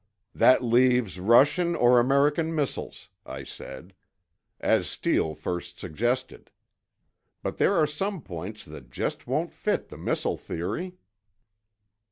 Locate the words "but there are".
7.43-7.85